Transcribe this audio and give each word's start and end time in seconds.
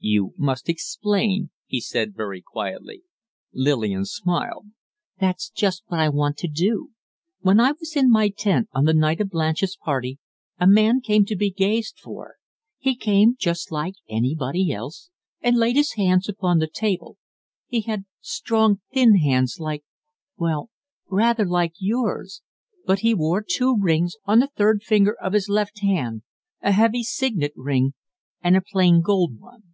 "You 0.00 0.32
must 0.38 0.68
explain," 0.68 1.50
he 1.66 1.80
said, 1.80 2.14
very 2.14 2.40
quietly. 2.40 3.02
Lillian 3.52 4.04
smiled. 4.04 4.66
"That's 5.18 5.50
just 5.50 5.82
what 5.88 5.98
I 5.98 6.08
want 6.08 6.36
to 6.36 6.46
do. 6.46 6.90
When 7.40 7.58
I 7.58 7.72
was 7.72 7.96
in 7.96 8.08
my 8.08 8.28
tent 8.28 8.68
on 8.72 8.84
the 8.84 8.94
night 8.94 9.20
of 9.20 9.28
Blanche's 9.30 9.76
party, 9.76 10.20
a 10.56 10.68
man 10.68 11.00
came 11.00 11.24
to 11.24 11.34
be 11.34 11.50
gazed 11.50 11.98
for. 11.98 12.36
He 12.78 12.94
came 12.94 13.34
just 13.40 13.72
like 13.72 13.94
anybody 14.08 14.70
else, 14.70 15.10
and 15.40 15.56
laid 15.56 15.74
his 15.74 15.94
hands 15.94 16.28
upon 16.28 16.58
the 16.60 16.70
table. 16.72 17.16
He 17.66 17.80
had 17.80 18.04
strong, 18.20 18.80
thin 18.92 19.16
hands 19.16 19.58
like 19.58 19.82
well, 20.36 20.70
rather 21.10 21.44
like 21.44 21.72
yours 21.76 22.40
But 22.86 23.00
he 23.00 23.14
wore 23.14 23.42
two 23.44 23.76
rings 23.76 24.14
on 24.26 24.38
the 24.38 24.46
third 24.46 24.84
finger 24.84 25.16
of 25.20 25.32
his 25.32 25.48
left 25.48 25.80
hand 25.80 26.22
a 26.62 26.70
heavy 26.70 27.02
signet 27.02 27.52
ring 27.56 27.94
and 28.42 28.56
a 28.56 28.60
plain 28.60 29.00
gold 29.02 29.40
one." 29.40 29.64